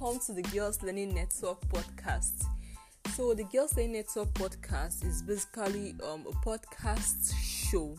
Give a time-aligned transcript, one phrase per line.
[0.00, 2.44] welcome to the Girls Learning Network podcast.
[3.14, 7.96] So, the Girls Learning Network podcast is basically um, a podcast show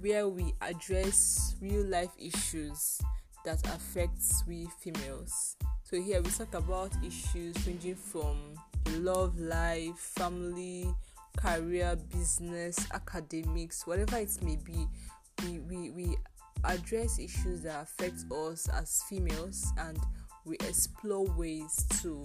[0.00, 3.00] where we address real life issues
[3.44, 5.56] that affect we females.
[5.84, 8.36] So, here we talk about issues ranging from
[8.98, 10.94] love life, family,
[11.36, 14.86] career, business, academics, whatever it may be.
[15.44, 16.16] We, we, we
[16.64, 19.98] address issues that affect us as females and
[20.44, 22.22] we explore ways to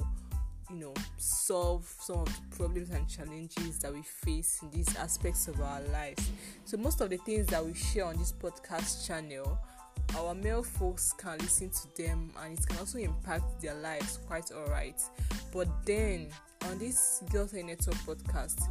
[0.70, 5.48] you know solve some of the problems and challenges that we face in these aspects
[5.48, 6.30] of our lives.
[6.66, 9.58] So most of the things that we share on this podcast channel
[10.16, 14.52] our male folks can listen to them and it can also impact their lives quite
[14.52, 15.02] all right
[15.52, 16.28] but then
[16.66, 18.68] on this girls network podcast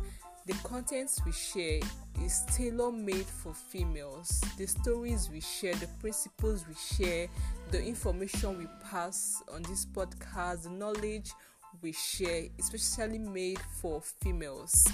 [0.46, 1.80] the content we share
[2.22, 4.40] is tailor made for females.
[4.56, 7.26] The stories we share, the principles we share,
[7.72, 11.32] the information we pass on this podcast, the knowledge
[11.82, 14.86] we share, is especially made for females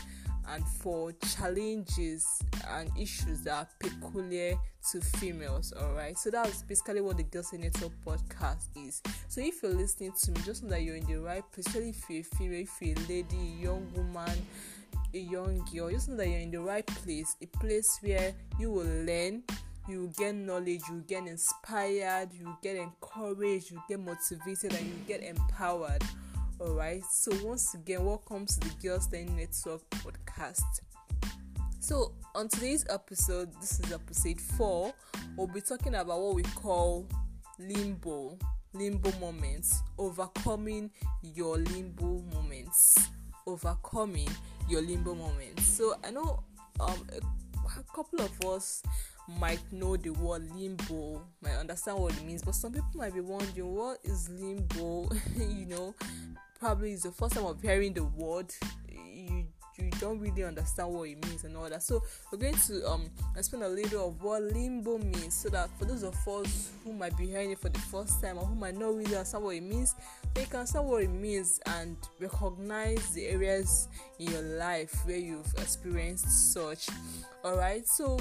[0.51, 2.27] and for challenges
[2.69, 4.57] and issues that are peculiar
[4.91, 5.73] to females.
[5.73, 9.03] All right, so that's basically what the Girls in Network podcast is.
[9.29, 11.91] So if you're listening to me, just know that you're in the right place, especially
[11.91, 14.47] if you're a female, if you're a lady, a young woman
[15.15, 18.71] a young girl, just know that you're in the right place, a place where you
[18.71, 19.43] will learn,
[19.89, 24.73] you will get knowledge, you will get inspired, you will get encouraged, you get motivated,
[24.75, 26.03] and you get empowered.
[26.63, 30.63] Alright, so once again, welcome to the Girls Learning Network podcast.
[31.81, 34.95] So, on today's episode, this is episode 4,
[35.37, 37.09] we'll be talking about what we call
[37.59, 38.39] limbo,
[38.75, 40.93] limbo moments, overcoming
[41.35, 43.09] your limbo moments,
[43.45, 44.29] overcoming
[44.69, 45.67] your limbo moments.
[45.67, 46.45] So I know
[46.79, 48.85] um, a, a couple of us
[49.41, 53.21] might know the word limbo, might understand what it means, but some people might be
[53.21, 55.09] wondering what is limbo.
[55.37, 55.95] you know,
[56.63, 58.47] probably it's the first time of hearing the word.
[58.89, 59.47] You
[59.77, 61.83] you don't really understand what it means and all that.
[61.83, 65.87] So we're going to um explain a little of what limbo means, so that for
[65.87, 68.77] those of us who might be hearing it for the first time or who might
[68.77, 69.97] not really understand what it means,
[70.35, 73.89] they can understand what it means and recognize the areas
[74.21, 76.89] in your life where you've experienced such.
[77.43, 78.21] All right, so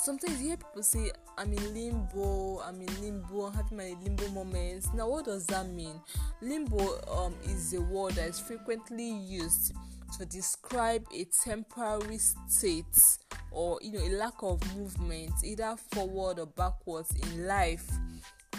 [0.00, 4.28] sometimes you hear people say i'm in limbo i'm in limbo i'm having my limbo
[4.28, 4.88] moments.
[4.94, 6.00] Now what does that mean?
[6.40, 9.74] Limbo um, is a word that is frequently used
[10.18, 13.18] to describe a temporary state
[13.50, 17.88] or you know a lack of movement either forward or backwards in life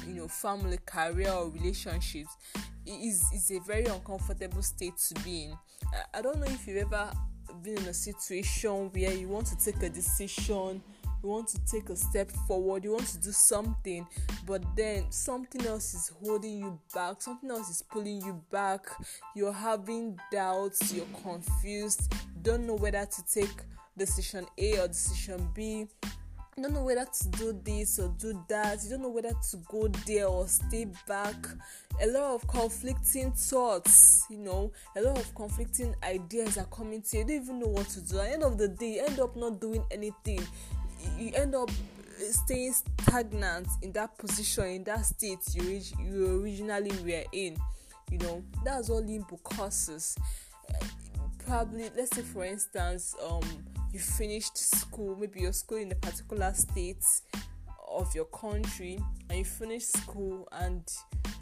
[0.07, 2.37] you know family career or relationships.
[2.85, 5.57] It is is a very uncomfortable state to be in.
[5.93, 7.11] I, I don't know if you've ever
[7.63, 10.81] been in a situation where you want to take a decision
[11.23, 14.07] you want to take a step forward, you want to do something,
[14.45, 18.85] but then something else is holding you back, something else is pulling you back,
[19.35, 23.63] you're having doubts, you're confused, don't know whether to take
[23.97, 25.87] decision A or decision B.
[26.57, 28.83] You don't know whether to do this or do that.
[28.83, 31.35] You don't know whether to go there or stay back.
[32.01, 37.17] A lot of conflicting thoughts, you know, a lot of conflicting ideas are coming to
[37.17, 37.23] you.
[37.23, 38.19] You don't even know what to do.
[38.19, 40.45] At the end of the day, you end up not doing anything
[41.17, 41.69] you end up
[42.17, 47.57] staying stagnant in that position in that state you, you originally were in
[48.11, 48.43] you know?
[48.63, 50.15] That's what limbo causes.
[51.47, 53.41] Probably let's say for instance um
[53.91, 57.03] you finished school maybe you're school in a particular state
[57.89, 60.83] of your country and you finish school and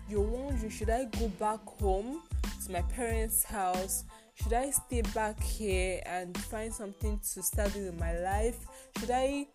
[0.10, 2.24] you're wondering should i go back home
[2.66, 4.04] to my parents house
[4.42, 8.58] should I stay back here and find something to start doing in my life?
[9.00, 9.48] Should I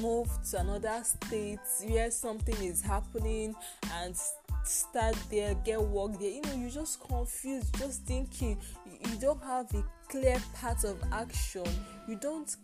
[0.00, 3.54] move to another state where something is happening
[3.92, 4.16] and
[4.64, 6.30] start there, get work there?
[6.30, 8.58] You know, you're just confused, just thinking.
[8.86, 11.64] You don't have a clear path of action.
[12.08, 12.54] You don't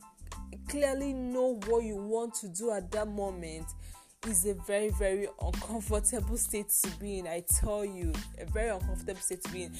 [0.69, 3.67] clearly know what you want to do at that moment
[4.29, 9.20] is a very very uncomfortable state to be in i tell you a very uncomfortable
[9.20, 9.73] state to be in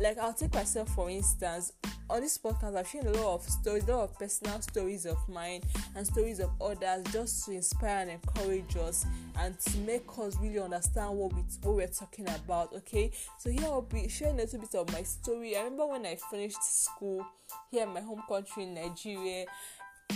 [0.00, 1.72] like i'll take myself for instance
[2.10, 5.16] on this podcast i've shared a lot of stories a lot of personal stories of
[5.28, 5.60] mine
[5.96, 9.04] and stories of others just to inspire and encourage us
[9.40, 13.10] and to make us really understand what we what we're talking about okay?
[13.38, 15.56] So here i'll be sharing a little bit of my story.
[15.56, 17.26] I remember when i finished school
[17.70, 19.44] here in my home country in nigeria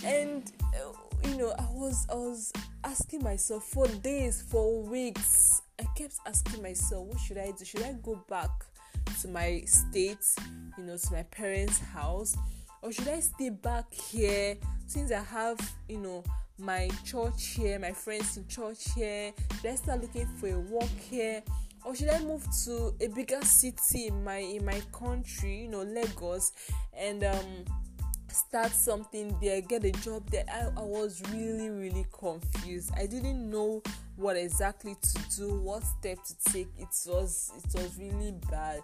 [0.04, 2.52] and uh, you know i was i was
[2.84, 5.62] asking myself for days for weeks.
[5.78, 7.64] I kept asking myself what should i do?
[7.64, 8.50] Should i go back
[9.20, 10.24] to my state
[10.78, 12.36] you know to my parents house
[12.82, 14.56] or should i stay back here
[14.86, 16.22] since i have you know
[16.58, 20.98] my church here my friends in church here should i start looking for a work
[21.10, 21.42] here
[21.84, 25.82] or should I move to a bigger city in my in my country, you know,
[25.82, 26.52] Lagos,
[26.96, 27.64] and um,
[28.28, 30.44] start something there, get a job there?
[30.48, 32.92] I, I was really really confused.
[32.96, 33.82] I didn't know
[34.16, 36.68] what exactly to do, what step to take.
[36.78, 38.82] It was it was really bad.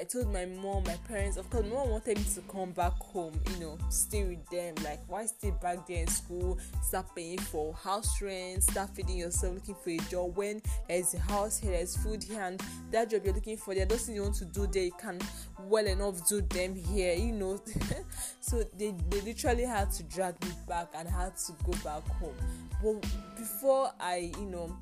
[0.00, 2.94] I told my mom, my parents, of course, my mom wanted me to come back
[2.94, 4.74] home, you know, stay with them.
[4.82, 6.58] Like, why stay back there in school?
[6.82, 11.18] Start paying for house rent, start feeding yourself, looking for a job when there's a
[11.18, 14.22] house here, there's food here, and that job you're looking for, there, those things you
[14.22, 15.18] want to do there, you can
[15.64, 17.60] well enough do them here, you know.
[18.40, 22.34] so they, they literally had to drag me back and had to go back home.
[22.82, 23.06] But
[23.36, 24.74] before I, you know,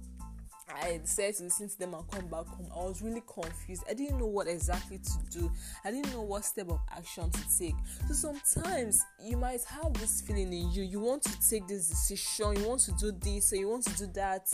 [0.74, 2.68] I decided to listen to them and come back home.
[2.74, 3.84] I was really confused.
[3.88, 5.50] I didn't know what exactly to do.
[5.84, 7.74] I didn't know what step of action to take.
[8.08, 10.82] So sometimes you might have this feeling in you.
[10.82, 12.56] You want to take this decision.
[12.56, 14.48] You want to do this, or you want to do that,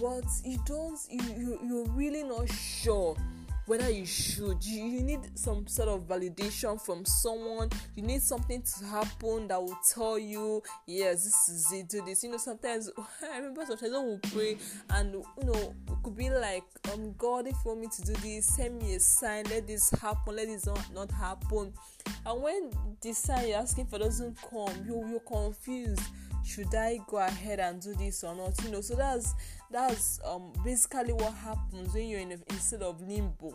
[0.00, 0.98] but you don't.
[1.08, 3.16] You, you you're really not sure
[3.70, 7.70] whether you should you, you need some sort of validation from someone.
[7.94, 12.24] You need something to happen that will tell you yes this is it do this.
[12.24, 12.90] You know sometimes
[13.32, 14.56] i remember sometimes when we pray
[14.90, 18.12] and you know it could be like um god if you want me to do
[18.14, 21.72] this send me a sign let this happen let this not, not happen.
[22.26, 22.70] And when
[23.00, 26.02] the sign you're asking for doesn't come you you're confused
[26.44, 28.62] should I go ahead and do this or not?
[28.64, 29.34] You know, so that's
[29.70, 33.54] that's um basically what happens when you're in a, instead of limbo,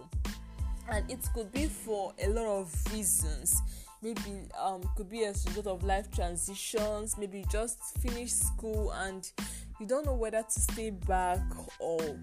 [0.89, 3.61] and it could be for a lot of reasons.
[4.01, 7.17] Maybe um could be a result of life transitions.
[7.17, 9.29] Maybe you just finish school and
[9.79, 11.41] you don't know whether to stay back
[11.79, 12.17] or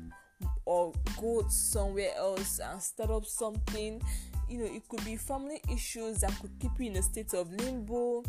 [0.65, 4.01] or go somewhere else and start up something.
[4.49, 7.53] You know, it could be family issues that could keep you in a state of
[7.53, 8.23] limbo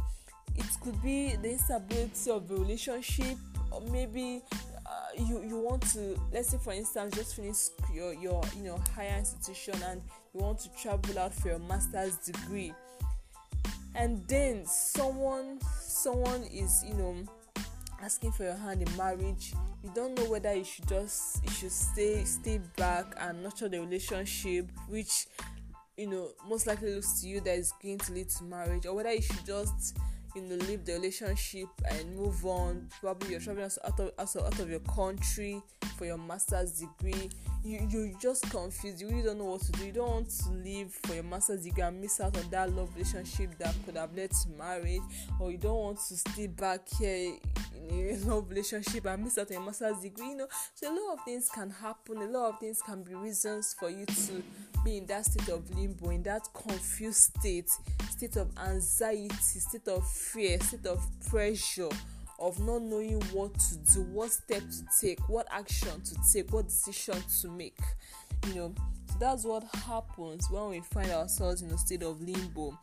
[0.56, 3.38] it could be the instability of the relationship
[3.72, 4.42] or maybe
[4.86, 8.80] uh, you you want to let's say for instance just finish your your you know
[8.96, 10.02] higher institution and
[10.34, 12.74] you want to travel out for your master's degree.
[13.96, 17.16] And then someone someone is you know
[18.02, 19.54] asking for your hand in marriage.
[19.84, 23.80] You don't know whether you should just you should stay stay back and nurture the
[23.80, 25.28] relationship which
[25.98, 28.96] you know most likely looks to you that is going to lead to marriage or
[28.96, 29.98] whether you should just
[30.36, 32.90] you know leave the relationship and move on.
[33.00, 35.62] Probably you're traveling out of, out of, out of your country
[35.98, 37.30] for your master's degree
[37.64, 39.02] you you're just confused.
[39.02, 39.86] You really don't know what to do.
[39.86, 42.94] You don't want to leave for your master's degree and miss out on that love
[42.94, 45.02] relationship that could have led to marriage
[45.40, 47.38] or you don't want to stay back here
[47.90, 50.48] in a love relationship and miss out on your master's degree you know?
[50.76, 52.18] So a lot of things can happen.
[52.18, 54.44] A lot of things can be reasons for you to
[54.84, 57.70] be in that state of limbo in that confused state
[58.10, 61.90] state of anxiety state of fear state of pressure
[62.44, 66.68] of not knowing what to do what step to take what action to take what
[66.68, 67.80] decision to make
[68.48, 68.74] you know.
[69.10, 72.78] So that's what happens when we find ourselves in a state of limbo.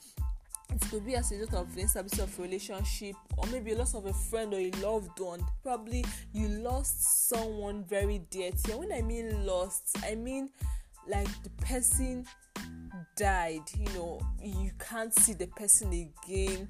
[0.72, 3.76] It could be as a result of the instability of a relationship or maybe a
[3.76, 5.44] loss of a friend or a loved one.
[5.62, 8.78] Probably you lost someone very dear to you.
[8.78, 10.48] When i mean lost i mean
[11.06, 12.24] like the person
[13.16, 14.20] died you know.
[14.42, 16.68] You can't see the person again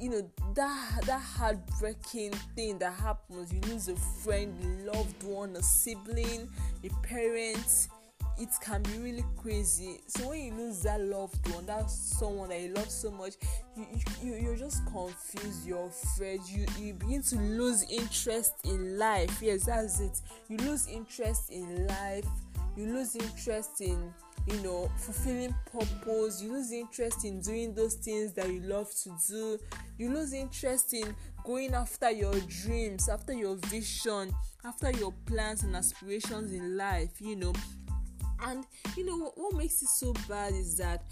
[0.00, 3.52] you know that that heartbreaking thing that happens.
[3.52, 6.48] You lose a friend loved one a sibling
[6.82, 7.88] a parent.
[8.36, 10.00] It can be really crazy.
[10.08, 13.34] So when you lose that loved one that someone that you love so much
[13.76, 13.86] you
[14.22, 16.40] you you're just confused you're afraid.
[16.48, 19.40] You you begin to lose interest in life.
[19.40, 20.20] Yes that's it.
[20.48, 22.26] You lose interest in life.
[22.76, 24.12] You lose interest in
[24.46, 26.42] you know fulfilling purpose.
[26.42, 29.58] You lose interest in doing those things that you love to do.
[29.98, 34.34] You lose interest in going after your dreams after your vision
[34.64, 37.52] after your plans and aspirations in life you know.
[38.46, 38.64] And
[38.96, 41.04] you know what, what makes it so bad is that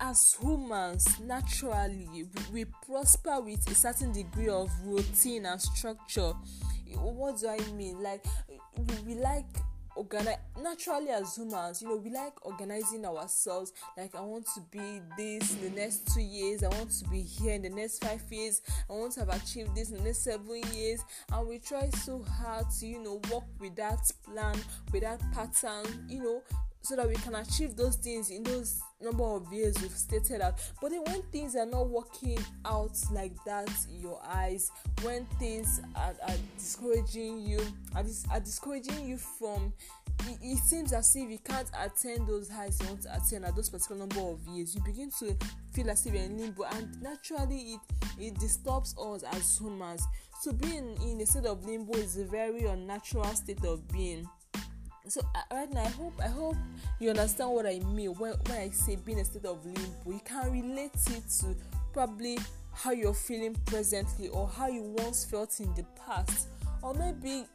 [0.00, 6.32] as humans naturally we, prosper with a certain degree of routine and structure.
[6.96, 8.02] What do i mean?
[8.02, 8.24] Like
[8.76, 9.46] we, we like
[9.96, 13.72] organize naturally as humans you know we like organizing ourselves.
[13.96, 16.62] Like i want to be this in the next two years.
[16.62, 18.62] I want to be here in the next five years.
[18.88, 21.00] I want to have achieved this in the next seven years.
[21.32, 24.56] And we try so hard to you know work with that plan
[24.92, 26.42] with that pattern you know
[26.84, 30.60] so that we can achieve those things in those number of years we've stated out.
[30.80, 34.70] But then when things are not working out like that in your eyes
[35.02, 37.60] when things are, are discouraging you
[37.94, 39.72] are, dis- are discouraging you from
[40.26, 43.56] it, it seems as if you can't attain those highs you want to attain at
[43.56, 44.74] those particular number of years.
[44.74, 45.36] You begin to
[45.72, 47.80] feel as if you're in limbo and naturally it
[48.18, 50.06] it disturbs us as humans.
[50.40, 54.28] So being in a state of limbo is a very unnatural state of being
[55.06, 56.56] so uh, right now i hope i hope
[56.98, 60.20] you understand what i mean when, when i say being a state of limbo you
[60.24, 61.54] can relate it to
[61.92, 62.38] probably
[62.74, 66.48] how you're feeling presently or how you once felt in the past.
[66.82, 67.46] Or maybe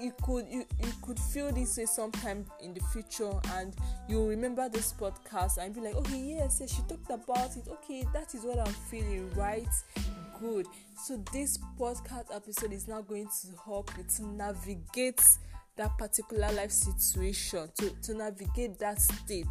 [0.00, 3.74] you could you, you could feel this way sometime in the future and
[4.08, 7.66] you remember this podcast and be like okay yes, yes she talked about it.
[7.68, 9.66] Okay that is what i'm feeling right?
[10.40, 10.66] Good.
[11.04, 15.20] So this podcast episode is now going to help you to navigate
[15.78, 19.46] that particular life situation to, to navigate that state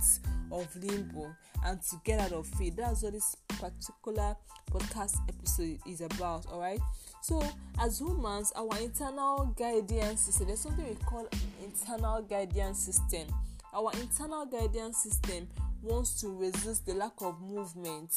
[0.51, 1.33] of limbo
[1.65, 2.75] and to get out of it.
[2.77, 4.35] That's what this particular
[4.71, 6.79] podcast episode is about all right
[7.21, 7.41] so
[7.79, 11.25] as humans our internal guidance system there's something we call
[11.63, 13.27] internal guidance system.
[13.73, 15.47] Our internal guidance system
[15.81, 18.13] wants to resist the lack of movement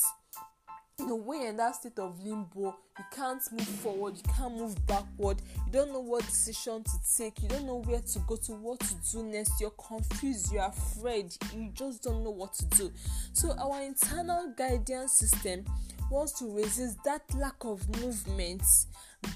[1.09, 5.40] a way in that state of limbo you can't move forward you can't move backward
[5.66, 8.78] you don't know what decision to take you don't know where to go to what
[8.80, 12.92] to do next you're confused you're afraid you just don't know what to do.
[13.33, 15.64] So our internal guidance system
[16.11, 18.62] wants to resist that lack of movement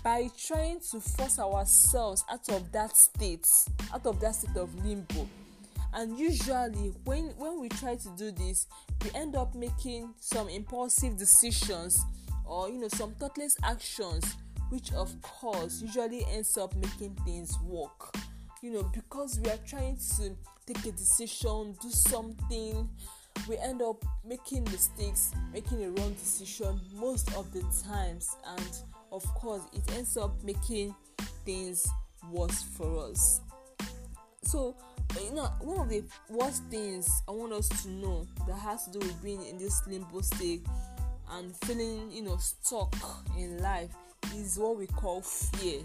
[0.02, 3.49] by trying to force ourselves out of that state
[3.92, 5.28] out of that state of limbo
[5.95, 8.67] and usually when when we try to do this
[9.03, 11.99] we end up making some impulsive decisions
[12.45, 14.37] or you know some thoughtless actions
[14.71, 18.15] which of course usually ends up making things work.
[18.63, 20.37] You know because we are trying to
[20.67, 22.89] take a decision do something
[23.49, 28.37] we end up making mistakes making a wrong decision most of the times.
[28.47, 28.79] And
[29.13, 30.95] of course it ends up making
[31.45, 31.87] things
[32.31, 33.41] worse for us.
[34.43, 34.77] So
[35.23, 38.99] you know one of the worst things i want us to know that has to
[38.99, 40.66] do with being in this limbo state
[41.33, 42.94] and feeling you know stuck
[43.38, 43.90] in life
[44.37, 45.80] is what we call fear.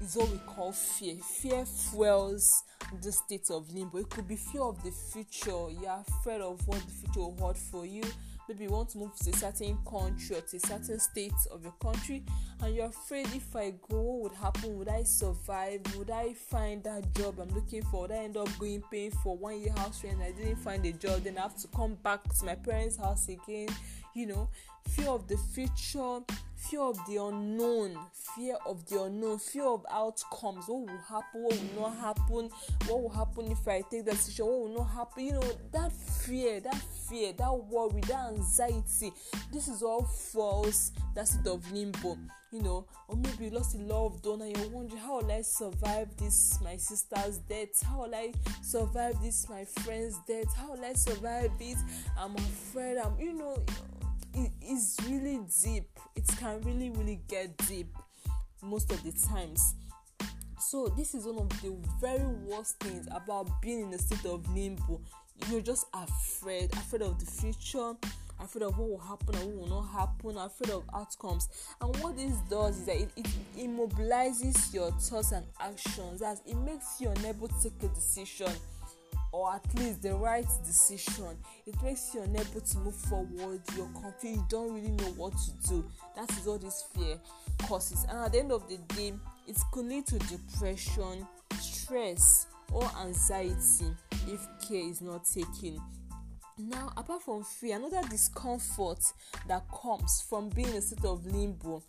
[0.00, 1.16] Is what we call fear.
[1.16, 2.64] Fear fuels
[3.02, 3.98] the state of limbo.
[3.98, 5.68] It could be fear of the future.
[5.70, 8.02] You're afraid of what the future will hold for you
[8.50, 11.62] maybe you want to move to a certain country or to a certain state of
[11.62, 12.24] your country
[12.64, 14.76] and you're afraid if I go, what would happen?
[14.76, 15.80] Would I survive?
[15.96, 18.02] Would I find that job I'm looking for?
[18.02, 20.18] Would I end up going paying for one year house rent?
[20.20, 23.28] I didn't find a job, then I have to come back to my parents' house
[23.28, 23.68] again.
[24.14, 24.48] You know,
[24.88, 26.20] fear of the future,
[26.56, 27.96] fear of the unknown,
[28.34, 30.64] fear of the unknown, fear of outcomes.
[30.66, 31.42] What will happen?
[31.42, 32.50] What will not happen?
[32.86, 34.46] What will happen if I take that decision?
[34.46, 35.24] What will not happen?
[35.24, 39.12] You know, that fear, that fear, that worry, that anxiety.
[39.52, 40.92] This is all false.
[41.14, 42.18] That's it of limbo.
[42.52, 45.42] You know, or maybe you lost a loved one and you're wondering how will I
[45.42, 47.80] survive this my sister's death?
[47.82, 50.52] How will I survive this my friend's death?
[50.56, 51.78] How will I survive it?
[52.18, 53.62] I'm afraid I'm you know
[54.34, 55.88] it is really deep.
[56.16, 57.94] It can really, really get deep
[58.62, 59.74] most of the times.
[60.58, 64.48] So this is one of the very worst things about being in a state of
[64.54, 65.00] limbo.
[65.48, 67.94] You're just afraid, afraid of the future,
[68.42, 71.48] afraid of what will happen and what will not happen, afraid of outcomes.
[71.80, 76.22] And what this does is that it, it immobilizes your thoughts and actions.
[76.22, 78.52] As it makes you unable to take a decision
[79.32, 81.36] or at least the right decision.
[81.66, 83.60] It makes you unable to move forward.
[83.76, 84.24] You're confused.
[84.24, 85.84] You don't really know what to do.
[86.16, 87.18] That is all this fear
[87.66, 88.04] causes.
[88.08, 89.12] And at the end of the day
[89.46, 91.26] it could lead to depression
[91.60, 93.86] stress or anxiety
[94.26, 95.80] if care is not taken
[96.60, 98.98] now apart from fear another discomfort
[99.48, 101.82] that comes from being in a state of limbo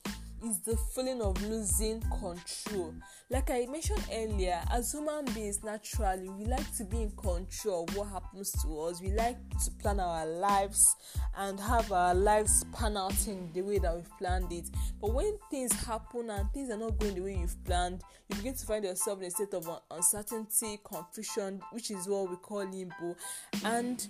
[0.43, 2.93] is the feeling of losing control.
[3.29, 7.95] Like I mentioned earlier, as human beings, naturally, we like to be in control of
[7.95, 9.01] what happens to us.
[9.01, 10.95] We like to plan our lives
[11.37, 14.69] and have our lives pan out in the way that we've planned it.
[14.99, 18.55] But when things happen and things are not going the way you've planned, you begin
[18.55, 23.15] to find yourself in a state of uncertainty, confusion, which is what we call limbo.
[23.63, 24.07] And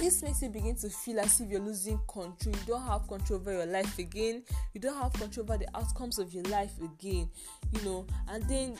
[0.00, 2.54] this makes you begin to feel as if you're losing control.
[2.54, 4.42] You don't have control over your life again.
[4.74, 7.28] You don't have control over the outcomes of your life again
[7.72, 8.06] you know.
[8.28, 8.76] And then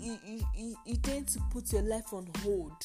[0.00, 0.18] you,
[0.54, 2.84] you, you tend to put your life on hold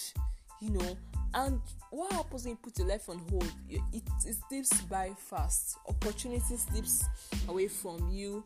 [0.60, 0.98] you know.
[1.36, 1.60] And
[1.90, 3.52] what happens when you put your life on hold?
[3.70, 5.78] It, it slips by fast.
[5.88, 7.06] Opportunities slips
[7.50, 8.44] away from you.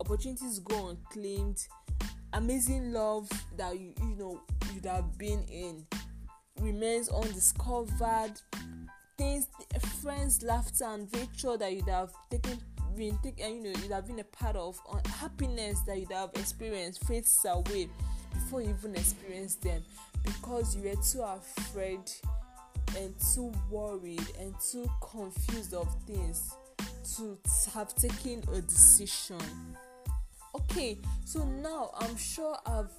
[0.00, 1.66] Opportunities go unclaimed.
[2.32, 4.40] Amazing love that you you know
[4.74, 5.84] you'd have been in
[6.60, 8.40] remains undiscovered.
[9.16, 9.46] Things
[10.02, 12.58] friends laughter and virtue that you'd have taken
[12.96, 14.78] been taken eh, you know you'd have been a part of
[15.20, 17.88] happiness that you'd have experienced fades away
[18.32, 19.82] before you even experience them.
[20.22, 22.00] Because you were too afraid
[22.98, 26.56] and too worried and too confused of things
[27.16, 27.38] to
[27.74, 29.38] have taken a decision.
[30.54, 32.90] Okay so now i'm sure i've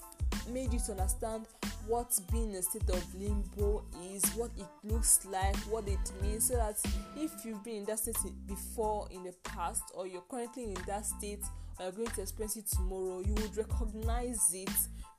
[0.50, 1.45] made you to understand
[1.88, 3.83] what being a state of limbo
[4.13, 6.79] is, what it looks like, what it means, so that
[7.17, 8.15] if you've been in that state
[8.47, 11.43] before in the past, or you're currently in that state,
[11.79, 14.69] or you're going to experience it tomorrow, you would recognize it,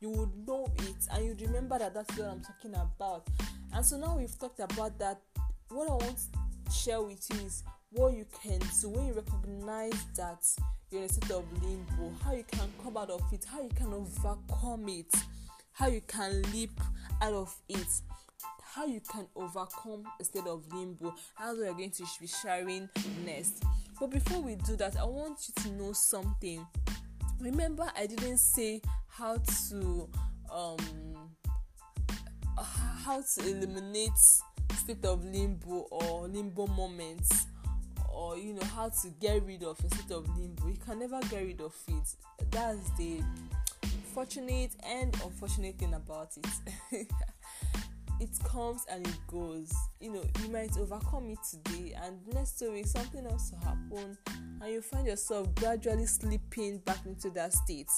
[0.01, 3.27] you would know it, and you'd remember that that's what I'm talking about.
[3.75, 5.21] And so now we've talked about that.
[5.69, 6.19] What I want
[6.65, 10.45] to share with you is what you can do when you recognize that
[10.91, 13.71] you're in a state of limbo, how you can come out of it, how you
[13.77, 15.15] can overcome it
[15.73, 16.79] how you can leap
[17.21, 17.87] out of it,
[18.63, 21.15] how you can overcome a state of limbo.
[21.35, 22.89] How we are going to be sharing
[23.25, 23.63] next.
[23.99, 26.67] But before we do that, I want you to know something.
[27.41, 30.09] Remember, I didn't say how to
[30.53, 30.79] um
[33.05, 34.11] how to eliminate
[34.75, 37.47] state of limbo or limbo moments
[38.13, 41.21] or you know how to get rid of a state of limbo you can never
[41.31, 42.15] get rid of it
[42.51, 43.21] that's the
[44.13, 47.07] fortunate and unfortunate thing about it.
[48.21, 49.73] it comes and it goes.
[50.01, 54.19] You know, you might overcome it today, and next week something else will happen,
[54.61, 57.91] and you find yourself gradually slipping back into that state.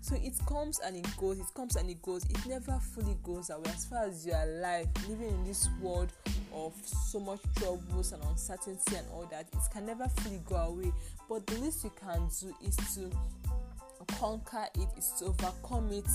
[0.00, 3.50] So it comes and it goes, it comes and it goes, it never fully goes
[3.50, 6.12] away as far as you are alive, living in this world
[6.54, 9.46] of so much troubles and uncertainty and all that.
[9.52, 10.92] It can never fully go away,
[11.28, 13.10] but the least you can do is to
[14.18, 16.08] conquer it is to overcome it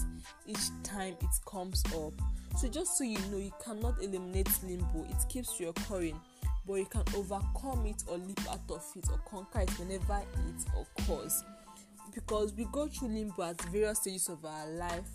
[0.47, 2.13] each time it comes up.
[2.57, 6.19] So, just so you know, you cannot eliminate limbo, it keeps reoccurring,
[6.67, 10.65] but you can overcome it or leap out of it or conquer it whenever it
[10.99, 11.43] occurs.
[12.13, 15.09] Because we go through limbo at various stages of our life,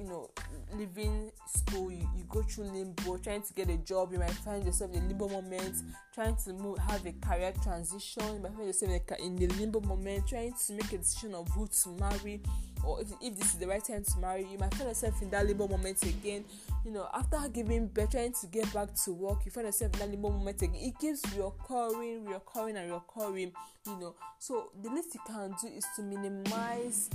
[0.00, 0.30] you know,
[0.74, 4.64] leaving school, you, you go through limbo, trying to get a job, you might find
[4.64, 5.76] yourself in a limbo moment,
[6.14, 9.46] trying to move, have a career transition, you might find yourself in, a, in the
[9.54, 12.40] limbo moment, trying to make a decision of who to marry,
[12.82, 15.28] or if, if this is the right time to marry, you might find yourself in
[15.30, 16.44] that limbo moment again.
[16.84, 19.98] You know, after giving birth, trying to get back to work, you find yourself in
[19.98, 20.80] that limbo moment again.
[20.80, 23.52] It keeps reoccurring, reoccurring, and reoccurring.
[23.86, 27.10] You know, so the least you can do is to minimize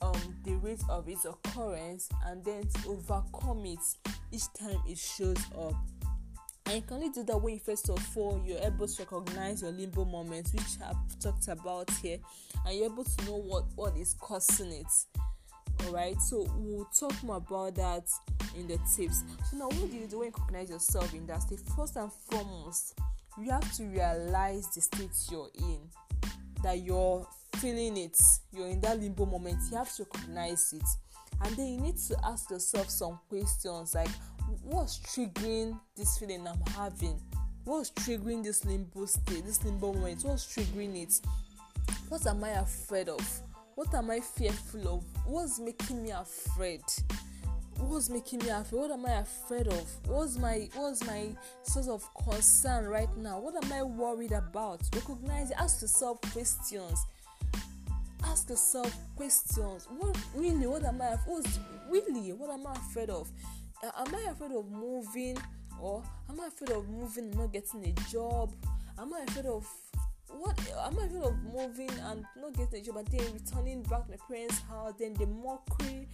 [0.00, 3.78] um, the rate of its occurrence and then overcome it
[4.32, 5.74] each time it shows up.
[6.66, 9.72] And you can only do that when first of all you're able to recognize your
[9.72, 12.18] limbo moments, which I've talked about here,
[12.66, 14.86] and you're able to know what what is causing it.
[15.86, 18.04] Alright, so we'll talk more about that
[18.56, 19.22] in the tips.
[19.50, 21.60] So now, what do you do when you recognize yourself in that state?
[21.76, 22.98] First and foremost,
[23.40, 25.80] you have to realize the state you're in,
[26.62, 28.20] that you're feeling it,
[28.52, 30.84] you're in that limbo moment, you have to recognize it.
[31.44, 34.08] And then you need to ask yourself some questions like,
[34.64, 37.20] what's triggering this feeling I'm having?
[37.64, 40.24] What's triggering this limbo state, this limbo moment?
[40.24, 41.20] What's triggering it?
[42.08, 43.40] What am I afraid of?
[43.74, 45.04] What am I fearful of?
[45.26, 46.82] What's making me afraid?
[47.78, 48.78] What's making me afraid?
[48.78, 49.88] What am I afraid of?
[50.06, 51.28] What's my what's my
[51.62, 53.38] source of concern right now?
[53.38, 54.80] What am I worried about?
[54.94, 55.52] Recognize.
[55.52, 57.06] Ask yourself questions
[58.30, 59.88] ask yourself questions.
[59.98, 60.66] What really?
[60.66, 61.16] What am I?
[61.26, 61.58] What's
[61.90, 62.32] really?
[62.32, 63.30] What am I afraid of?
[63.82, 65.38] Uh, am I afraid of moving,
[65.80, 68.52] or am I afraid of moving and not getting a job?
[68.98, 69.66] Am I afraid of
[70.28, 70.58] what?
[70.84, 74.10] Am I afraid of moving and not getting a job and then returning back to
[74.10, 74.92] my parents' house?
[74.98, 76.08] Then the mockery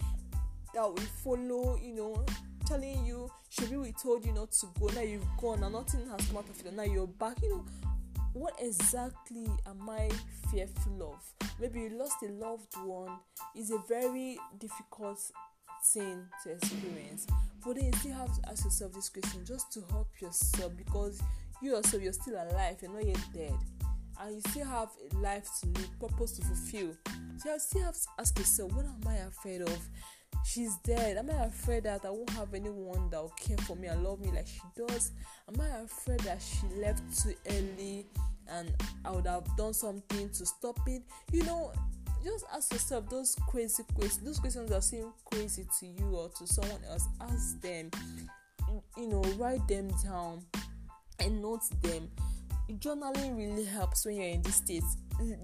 [0.73, 1.77] that will follow.
[1.81, 2.25] You know,
[2.65, 4.87] telling you, should we told you not to go.
[4.87, 6.73] Now you've gone and nothing has come out of it.
[6.73, 7.41] Now you're back.
[7.41, 7.65] You know
[8.35, 10.09] what exactly am I
[10.51, 11.49] fearful of?
[11.57, 13.17] Maybe you lost a loved one.
[13.55, 15.19] It's a very difficult
[15.93, 17.27] thing to experience.
[17.63, 21.21] But then you still have to ask yourself this question just to help yourself because
[21.61, 23.55] you yourself you're still alive, you're not yet dead.
[24.19, 26.91] And you still have a life to live, purpose to fulfill.
[27.37, 29.79] So you still have to ask yourself, what am I afraid of?
[30.45, 31.17] She's dead.
[31.17, 34.19] Am I afraid that I won't have anyone that will care for me and love
[34.19, 35.11] me like she does?
[35.47, 38.05] Am I afraid that she left too early
[38.47, 38.71] and
[39.03, 41.01] I would have done something to stop it?
[41.31, 41.73] You know,
[42.23, 44.23] just ask yourself those crazy questions.
[44.23, 47.07] Those questions that seem crazy to you or to someone else.
[47.21, 47.89] Ask them.
[48.97, 50.43] You know, write them down
[51.19, 52.09] and note them.
[52.69, 54.83] Journaling really helps when you're in this state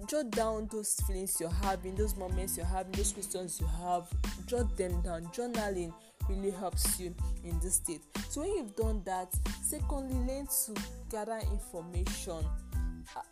[0.06, 4.08] jot down those feelings you're having, those moments you're having, those questions you have,
[4.46, 5.24] jot them down.
[5.26, 5.92] Journaling
[6.28, 8.02] really helps you in this state.
[8.28, 9.28] So, when you've done that,
[9.62, 10.74] secondly, learn to
[11.10, 12.44] gather information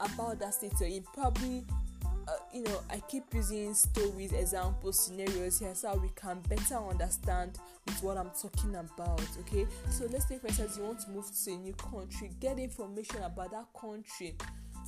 [0.00, 1.04] about that state you're in.
[1.14, 1.64] Probably,
[2.30, 7.58] uh, you know, I keep using stories, examples, scenarios here so we can better understand
[7.86, 9.22] with what I'm talking about.
[9.40, 12.58] Okay, so let's say, for instance, you want to move to a new country, get
[12.58, 14.36] information about that country.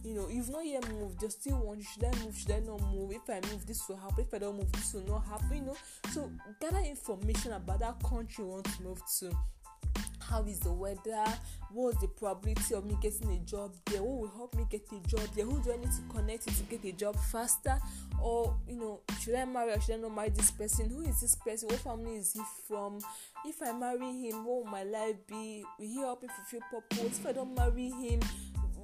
[0.05, 2.81] You know you've not yet moved you're still wondering should i move should i not
[2.92, 3.12] move?
[3.12, 4.24] If i move this will happen.
[4.26, 5.76] If i don't move this will not happen you know?
[6.11, 6.28] So
[6.61, 9.31] gather information about that country you want to move to
[10.28, 11.24] how is the weather?
[11.72, 14.02] What's the probability of me getting a job there?
[14.02, 15.44] What will help me get a job there?
[15.44, 17.78] Who do i need to connect to get a job faster?
[18.20, 20.90] Or you know should i marry or should i not marry this person?
[20.90, 21.68] Who is this person?
[21.68, 22.98] What family is he from?
[23.44, 25.64] If i marry him what will my life be?
[25.78, 27.18] Will he help me fulfill purpose?
[27.18, 28.20] If i don't marry him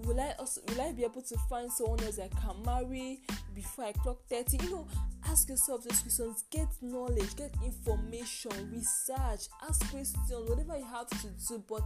[0.04, 3.20] will I also will I be able to find someone else I can marry
[3.54, 4.58] before I clock 30?
[4.64, 4.88] You know,
[5.26, 11.28] ask yourself these questions, get knowledge, get information, research, ask questions, whatever you have to
[11.48, 11.82] do, but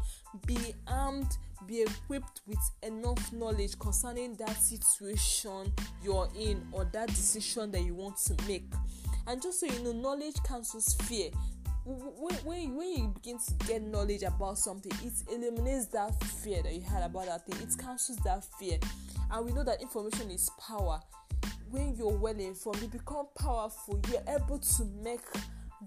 [0.47, 5.73] be armed, be equipped with enough knowledge concerning that situation
[6.03, 8.73] you're in or that decision that you want to make.
[9.27, 11.31] And just so you know, knowledge cancels fear
[11.85, 16.73] when, when, when you begin to get knowledge about something, it eliminates that fear that
[16.73, 17.61] you had about that thing.
[17.61, 18.79] It cancels that fear.
[19.31, 21.01] And we know that information is power.
[21.71, 24.01] When you're well informed, you become powerful.
[24.11, 25.25] You're able to make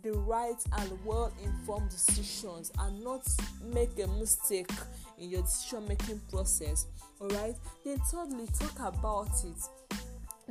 [0.04, 3.26] the right and well informed decisions and not
[3.74, 4.70] make a mistake
[5.18, 6.88] in your decision making process.
[7.22, 7.56] Alright?
[7.86, 9.98] Then, thirdly, talk about it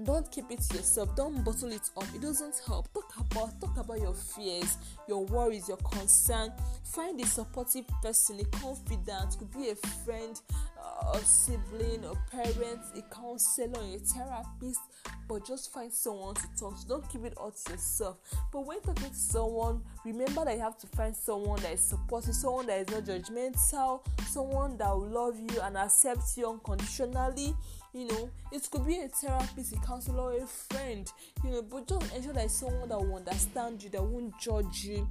[0.03, 1.15] don't keep it to yourself.
[1.15, 2.07] Don't bottle it up.
[2.15, 2.93] It doesn't help.
[2.93, 4.77] Talk about talk about your fears
[5.09, 6.53] your worries your concern.
[6.83, 9.39] Find a supportive person a confidant.
[9.39, 10.41] Could be a friend
[10.83, 14.81] uh, a sibling a parent a counselor a therapist.
[15.29, 16.89] But just find someone to talk to.
[16.89, 18.19] Don't keep it all to yourself.
[18.53, 22.35] But when talking to someone remember that you have to find someone that is supportive
[22.35, 27.55] someone that is not judgmental someone that will love you and accept you unconditionally
[27.95, 31.11] you know it could be a therapist a counselor a friend
[31.45, 35.09] you know but just ensure that someone that will understand you that won't judge you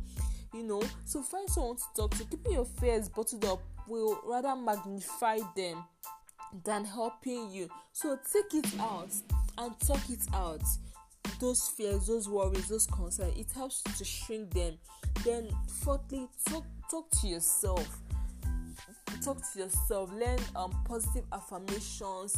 [0.54, 0.82] you know.
[1.06, 5.84] So find someone to talk to keeping your fears bottled up will rather magnify them
[6.64, 7.70] than helping you.
[7.92, 9.10] So take it out
[9.58, 10.62] and talk it out.
[11.40, 14.78] Those fears those worries those concerns it helps to shrink them.
[15.26, 15.50] Then
[15.82, 18.00] fourthly talk talk to yourself.
[19.24, 20.12] Talk to yourself.
[20.14, 22.36] Learn um positive affirmations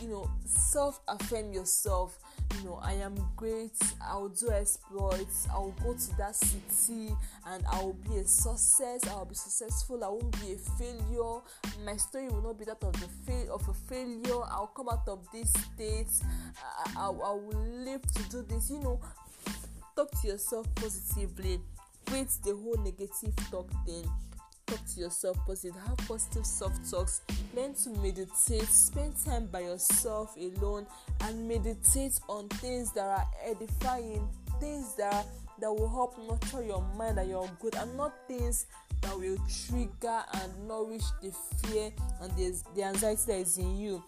[0.00, 2.18] you know self affirm yourself.
[2.58, 7.10] You know i am great i'll do exploits i'll go to that city
[7.48, 11.40] and i'll be a success i'll be successful i won't be a failure.
[11.84, 14.42] My story will not be that of the fail of a failure.
[14.50, 16.06] I'll come out of this state.
[16.96, 18.70] I, I, I will live to do this.
[18.70, 19.00] You know
[19.96, 21.60] talk to yourself positively.
[22.06, 24.04] Quit the whole negative talk then
[24.66, 27.22] talk to yourself positive have positive self talks.
[27.54, 28.64] Learn to meditate.
[28.68, 30.86] Spend time by yourself alone
[31.22, 34.28] and meditate on things that are edifying
[34.60, 35.26] things that
[35.60, 38.66] that will help nurture your mind and your good and not things
[39.02, 39.36] that will
[39.68, 44.02] trigger and nourish the fear and the, the anxiety that is in you.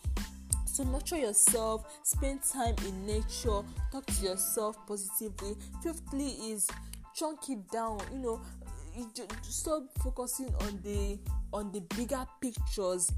[0.64, 5.54] So nurture yourself spend time in nature talk to yourself positively.
[5.82, 6.68] Fifthly is
[7.14, 8.40] chunk it down you know
[9.42, 11.18] stop focusing on the
[11.52, 13.12] on the bigger pictures.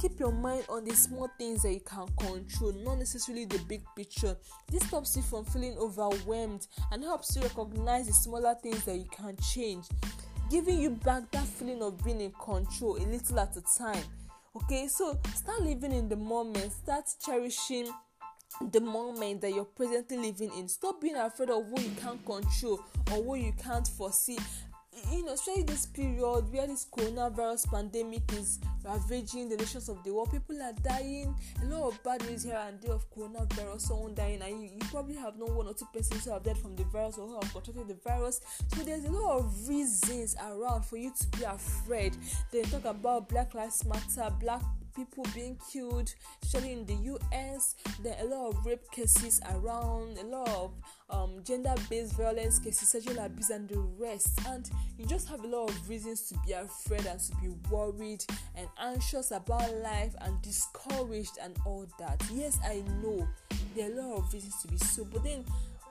[0.00, 3.82] Keep your mind on the small things that you can control not necessarily the big
[3.96, 4.36] picture.
[4.70, 9.06] This stops you from feeling overwhelmed and helps you recognize the smaller things that you
[9.16, 9.86] can change
[10.50, 14.02] giving you back that feeling of being in control a little at a time.
[14.56, 16.72] Okay so start living in the moment.
[16.72, 17.88] Start cherishing
[18.70, 20.68] the moment that you're presently living in.
[20.68, 22.80] Stop being afraid of what you can't control
[23.12, 24.38] or what you can't foresee
[25.10, 30.12] you know, especially this period where this coronavirus pandemic is ravaging the nations of the
[30.12, 31.34] world, people are dying.
[31.62, 34.78] A lot of bad news here and there of coronavirus, someone dying, and you, you
[34.90, 37.34] probably have known one or two persons who have died from the virus or who
[37.34, 38.40] have contracted the virus.
[38.74, 42.16] So there's a lot of reasons around for you to be afraid.
[42.52, 44.62] They talk about Black Lives Matter, Black
[44.94, 47.74] people being killed, especially in the US.
[48.02, 50.72] There are a lot of rape cases around, a lot of
[51.10, 54.40] um, gender based violence cases, sexual abuse, and the rest.
[54.48, 58.24] And you just have a lot of reasons to be afraid and to be worried
[58.56, 62.22] and anxious about life and discouraged and all that.
[62.32, 63.26] Yes, I know
[63.74, 65.44] there are a lot of reasons to be so, but then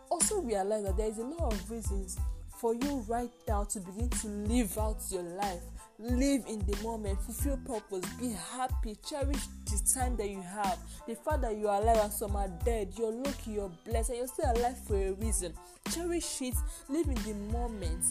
[0.10, 2.18] also realize that there is a lot of reasons
[2.58, 5.64] for you right now to begin to live out your life
[6.04, 10.78] live in the moment, fulfill purpose, be happy, cherish the time that you have.
[11.08, 14.18] The fact that you are alive and some are dead, you're lucky, you're blessed, and
[14.20, 15.54] you're still alive for a reason.
[15.92, 16.56] Cherish it,
[16.90, 18.04] live in the moment,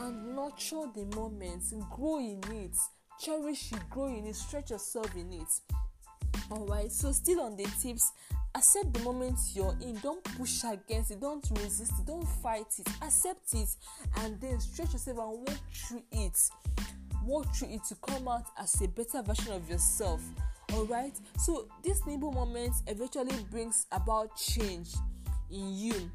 [0.00, 2.76] and nurture the moment, grow in it.
[3.20, 5.48] Cherish it, grow in it, stretch yourself in it.
[6.50, 8.12] Alright, so still on the tips,
[8.54, 12.88] accept the moment you're in don't push against it don't resist it don't fight it
[13.02, 13.68] accept it
[14.20, 16.38] and then stretch yourself and walk through it
[17.28, 20.22] work through it to come out as a better version of yourself
[20.74, 24.88] all right so this limbo moment eventually brings about change
[25.50, 26.10] in you.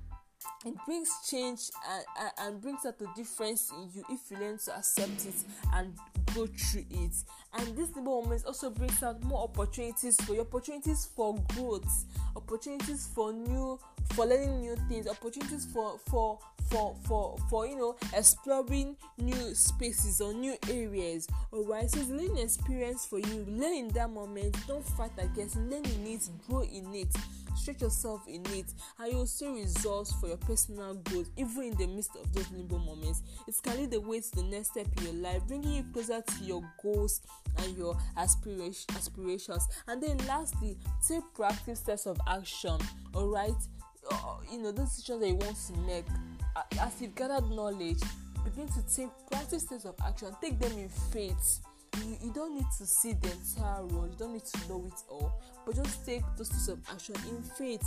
[0.66, 4.58] It brings change and, and, and brings out a difference in you if you learn
[4.60, 5.36] to accept it
[5.74, 5.94] and
[6.34, 7.12] go through it.
[7.54, 13.10] And this limbo moment also brings out more opportunities for you opportunities for growth opportunities
[13.14, 13.80] for new
[14.14, 16.40] for learning new things opportunities for for
[16.74, 21.28] for for for you know exploring new spaces or new areas.
[21.54, 23.46] Alright so it's a learning experience for you.
[23.48, 24.58] Learn in that moment.
[24.68, 26.28] Don't fight against learn in it.
[26.50, 27.16] Grow in it.
[27.56, 28.66] Stretch yourself in it.
[29.00, 32.50] And you will see results for your personal growth even in the midst of those
[32.50, 33.22] limbo moments.
[33.48, 36.22] It can lead the way to the next step in your life bringing you closer
[36.22, 37.22] to your goals
[37.60, 39.68] and your aspiration, aspirations.
[39.88, 42.80] And then lastly take proactive steps of action.
[43.14, 43.54] All right
[44.12, 46.06] uh, you know those decisions that you want to make
[46.56, 48.00] as you've gathered knowledge
[48.44, 51.60] begin to take proactive steps of action take them in faith.
[51.98, 55.02] You, you don't need to see the entire road you don't need to know it
[55.10, 57.84] all but just take those steps of action in faith.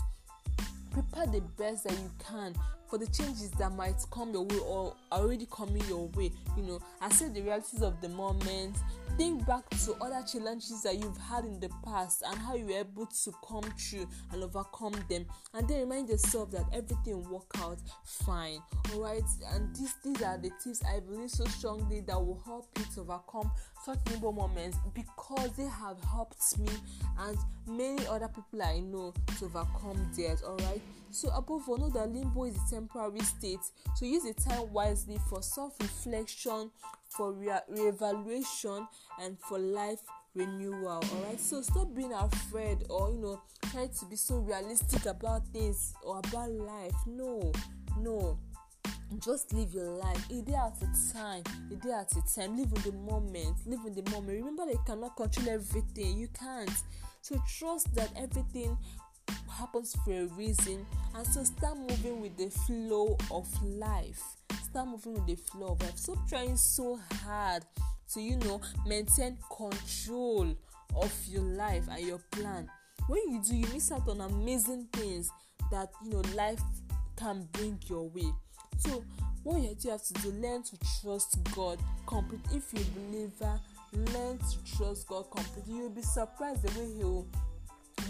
[0.92, 2.54] Prepare the best that you can
[2.88, 6.80] for the changes that might come your way or already coming your way you know.
[7.02, 8.76] Accept the realities of the moment.
[9.16, 12.80] Think back to other challenges that you've had in the past and how you were
[12.80, 15.24] able to come through and overcome them.
[15.54, 18.58] And then remind yourself that everything will work out fine.
[18.92, 19.22] All right?
[19.54, 23.00] And these these are the tips i believe so strongly that will help you to
[23.00, 23.50] overcome
[23.84, 26.68] such limbo moments because they have helped me
[27.20, 30.42] and many other people i know to overcome theirs.
[30.42, 30.80] All right?
[31.10, 33.60] So above all know that limbo is a temporary state
[33.94, 36.70] so use the time wisely for self-reflection
[37.08, 38.86] for re- re-evaluation
[39.20, 40.00] and for life
[40.34, 43.40] renewal all right so stop being afraid or you know
[43.76, 46.94] try to be so realistic about things or about life.
[47.06, 47.52] No
[47.98, 48.38] no.
[49.24, 50.30] Just live your life.
[50.30, 51.42] A day at a time.
[51.70, 52.56] A day at a time.
[52.56, 53.56] Live in the moment.
[53.66, 54.36] Live in the moment.
[54.36, 56.18] Remember that you cannot control everything.
[56.18, 56.70] You can't.
[57.20, 58.76] So trust that everything
[59.50, 64.22] happens for a reason and so start moving with the flow of life.
[64.62, 65.96] Start moving with the flow of life.
[65.96, 67.64] Stop trying so hard
[68.12, 70.54] to you know maintain control
[70.94, 72.68] of your life and your plan.
[73.08, 75.30] When you do you miss out on amazing things
[75.70, 76.60] that you know life
[77.16, 78.32] can bring your way.
[78.78, 79.04] So
[79.42, 82.40] what you have to do learn to trust god complete.
[82.52, 83.60] If you believer
[83.92, 87.26] learn to trust god completely you'll be surprised the way he will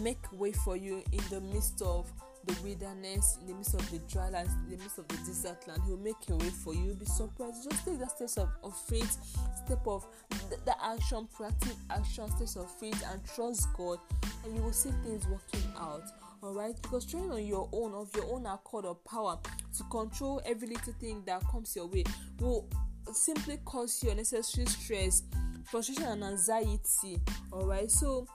[0.01, 2.11] make way for you in the midst of
[2.47, 5.67] the wilderness, in the midst of the dry land, in the midst of the desert
[5.67, 5.83] land.
[5.87, 6.85] He'll make a way for you.
[6.85, 7.69] You'll be surprised.
[7.69, 9.19] Just take that steps of, of faith,
[9.65, 10.07] step of
[10.51, 13.99] the, the action, proactive action, steps of faith, and trust God,
[14.45, 16.05] and you will see things working out.
[16.43, 19.39] Alright, because trying on your own, of your own accord or power
[19.77, 22.05] to control every little thing that comes your way
[22.39, 22.69] will
[23.13, 25.23] simply cause you unnecessary stress,
[25.65, 27.21] frustration, and anxiety.
[27.53, 28.29] Alright, so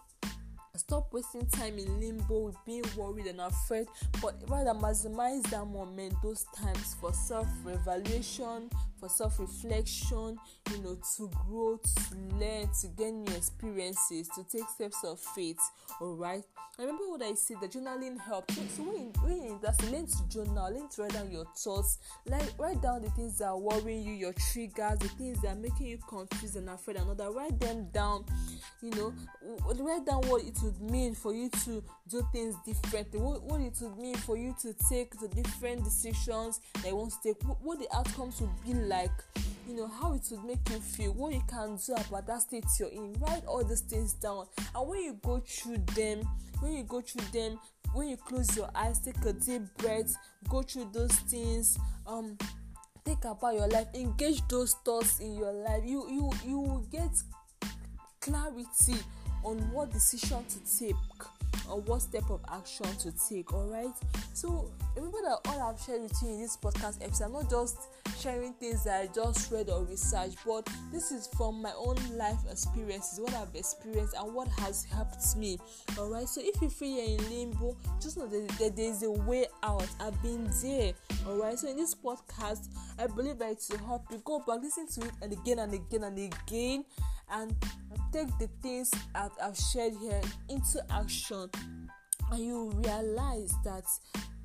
[0.76, 3.88] stop wasting time in limbo with being worried and afraid
[4.22, 10.38] but rather maximize that moment those times for self-evaluation for self-reflection
[10.72, 15.60] you know to grow to learn to gain new experiences to take steps of faith
[16.00, 16.44] all right
[16.80, 18.56] I remember what i said the journaling helps.
[18.56, 22.00] So when you, when you that's learn to journal learn to write down your thoughts
[22.26, 25.60] like write down the things that are worrying you your triggers the things that are
[25.60, 27.32] making you confused and afraid that.
[27.32, 28.26] Write them down
[28.82, 29.14] you know
[29.80, 33.20] write down what it would mean for you to do things differently?
[33.20, 37.14] What, what it would mean for you to take the different decisions that you want
[37.14, 37.44] to take?
[37.44, 39.12] What, what the outcomes would be like?
[39.68, 41.14] You know how it would make you feel?
[41.14, 43.14] What you can do about that state you're in?
[43.20, 44.48] Write all these things down.
[44.76, 46.28] And when you go through them
[46.62, 47.60] when you go through them
[47.94, 50.16] when you close your eyes take a deep breath
[50.48, 52.38] go through those things um
[53.04, 57.12] think about your life engage those thoughts in your life you you you will get
[58.22, 58.96] clarity
[59.44, 60.96] on what decision to take
[61.70, 63.94] or what step of action to take all right
[64.34, 67.88] so remember that all i've shared with you in this podcast episode i'm not just
[68.20, 72.40] sharing things that i just read or researched but this is from my own life
[72.50, 75.58] experiences what i've experienced and what has helped me
[75.98, 79.12] all right so if you feel you're in limbo just know that, that there's a
[79.12, 79.88] way out.
[80.00, 80.94] I've been there
[81.28, 82.68] all right so in this podcast
[83.00, 85.74] i believe that it will help you go back listen to it and again and
[85.74, 86.86] again and again
[87.32, 87.56] and
[88.12, 91.50] take the things I've shared here into action
[92.32, 93.86] and you realize that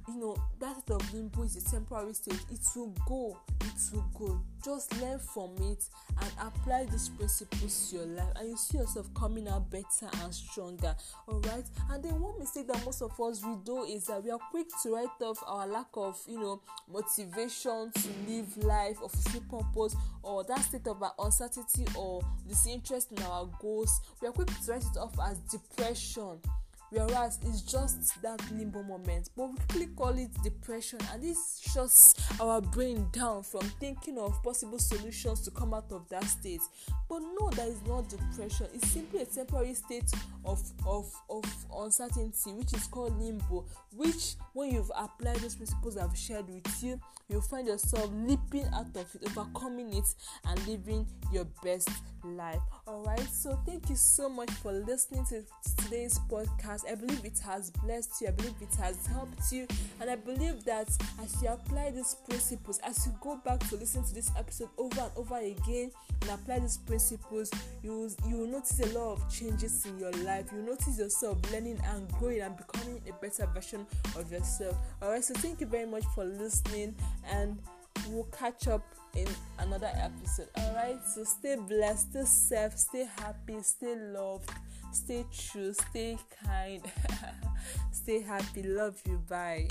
[0.09, 3.39] you know that state of limbo is a temporary state it will go
[3.77, 4.41] it will go.
[4.65, 5.85] Just learn from it
[6.21, 10.35] and apply these principles to your life and you see yourself coming out better and
[10.35, 10.95] stronger
[11.29, 14.31] all right and then one mistake that most of us we do is that we
[14.31, 19.09] are quick to write off our lack of you know motivation to live life or
[19.09, 24.01] fulfill purpose or that state of uncertainty or disinterest in our goals.
[24.21, 26.41] We are quick to write it off as depression
[26.97, 29.31] whereas it's just that limbo moment.
[29.37, 34.43] But we quickly call it depression and this shuts our brain down from thinking of
[34.43, 36.63] possible solutions to come out of that state.
[37.09, 38.67] But no that is not depression.
[38.75, 40.11] It's simply a temporary state
[40.45, 41.45] of of of
[41.77, 47.01] uncertainty which is called limbo which when you've applied those principles i've shared with you
[47.29, 50.07] you'll find yourself leaping out of it overcoming it
[50.47, 51.89] and living your best
[52.25, 52.61] life.
[52.87, 53.29] All right?
[53.31, 55.43] So thank you so much for listening to
[55.79, 58.29] today's podcast i believe it has blessed you.
[58.29, 59.67] I believe it has helped you.
[60.01, 60.89] And i believe that
[61.23, 65.01] as you apply these principles as you go back to listen to this episode over
[65.01, 65.91] and over again
[66.23, 67.51] and apply these principles
[67.83, 70.47] you you will notice a lot of changes in your life.
[70.53, 74.77] You notice yourself learning and growing and becoming a better version of yourself.
[75.03, 76.95] All right so thank you very much for listening
[77.31, 77.59] and
[78.09, 78.83] we'll catch up
[79.15, 79.27] in
[79.59, 80.49] another episode.
[80.57, 84.51] All right so stay blessed stay safe stay happy stay loved
[84.97, 86.83] stay true stay kind
[87.93, 89.69] stay happy love you bye